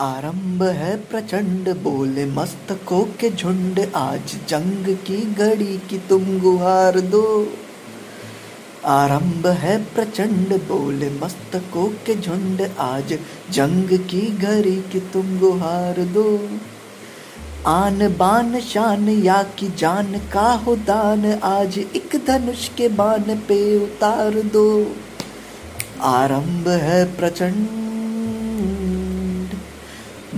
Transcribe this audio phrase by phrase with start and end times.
[0.00, 7.52] आरंभ है प्रचंड, बोले मस्तकों के झुंड। आज जंग की घड़ी की तुम गुहार दो।
[8.84, 13.18] आरंभ है प्रचंड, बोले मस्तकों के झुंड। आज
[13.50, 16.48] जंग की घड़ी की तुम गुहार दो।
[17.66, 23.84] आन बान शान, या की जान का हो दान। आज एक धनुष के बान पे
[23.84, 24.86] उतार दो।
[26.00, 27.79] आरंभ है प्रचंड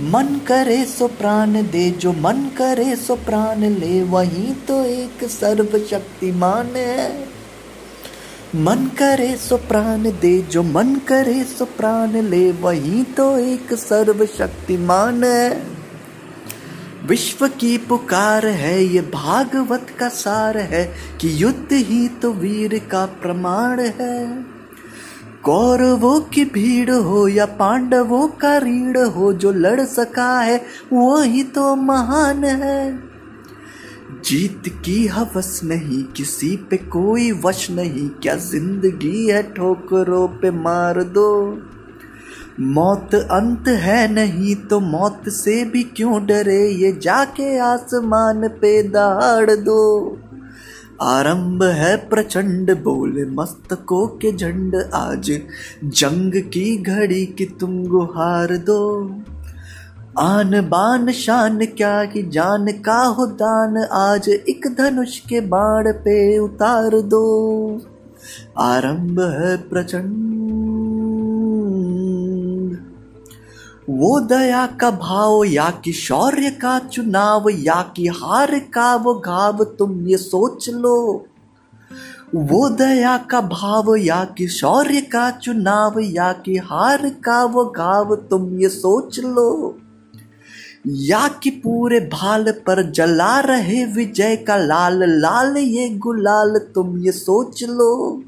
[0.03, 6.67] मन करे सो प्राण दे, जो मन करे सो प्राण ले, वही तो एक सर्वशक्तिमान
[6.67, 7.27] है।
[8.55, 15.23] मन करे सो प्राण दे, जो मन करे सो प्राण ले, वही तो एक सर्वशक्तिमान
[15.23, 15.63] है।
[17.05, 23.05] विश्व की पुकार है, ये भागवत का सार है, कि युद्ध ही तो वीर का
[23.05, 24.45] प्रमाण है।
[25.45, 30.55] कौरवों की भीड़ हो या पांडवों का रीढ़ हो, जो लड़ सका है,
[30.93, 32.99] वही तो महान है।
[34.25, 41.03] जीत की हवस नहीं, किसी पे कोई वश नहीं, क्या ज़िंदगी है ठोकरों पे मार
[41.03, 41.29] दो।
[42.59, 49.51] मौत अंत है नहीं तो मौत से भी क्यों डरे, ये जाके आसमान पे दाड़
[49.51, 50.19] दो।
[51.01, 55.41] आरंभ है प्रचंड बोले, मस्तकों के झंड आज।
[55.83, 59.11] जंग की घड़ी की तुम गुहार दो।
[60.19, 66.37] आन बान शान क्या की जान का हो दान, आज एक धनुष के बाण पे
[66.37, 67.81] उतार दो।
[68.59, 70.32] आरंभ है प्रचंड
[73.89, 79.63] वो दया का भाव, या कि शौर्य का चुनाव, या कि हार का वो घाव,
[79.63, 81.25] तुम ये सोच लो।
[82.35, 88.15] वो दया का भाव, या कि शौर्य का चुनाव, या कि हार का वो घाव,
[88.15, 89.77] तुम ये सोच लो।
[90.87, 97.11] या कि पूरे भाल पर जला रहे विजय का लाल लाल ये गुलाल, तुम ये
[97.11, 98.23] सोच लो।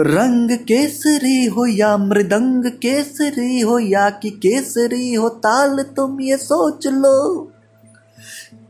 [0.00, 6.86] रंग केसरी हो या मृदंग केसरी हो या कि केसरी हो, ताल तुम ये सोच
[6.86, 7.52] लो।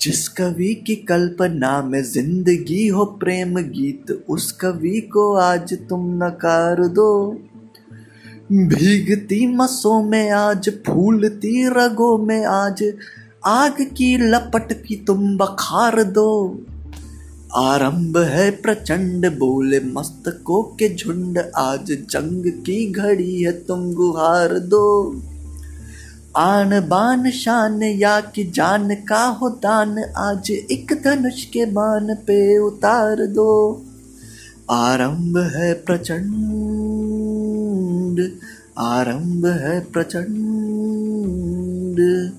[0.01, 6.87] जिस कवि की कल्पना में ज़िंदगी हो प्रेम गीत, उस कवि को आज तुम नकार
[6.87, 7.41] दो।
[8.53, 12.93] भीगती मसों में आज, फूलती रगों में आज,
[13.47, 16.61] आग की लपट की तुम बखार दो।
[17.57, 25.23] आरंभ है प्रचंड बोले मस्तकों के झुंड। आज जंग की घड़ी है, तुम गुहार दो।
[26.37, 32.59] आन बान शान या कि जान का हो दान, आज एक धनुष के बान पे
[32.59, 33.83] उतार दो।
[34.71, 38.31] आरंभ है प्रचंड,
[38.79, 42.33] आरंभ है प्रचंड।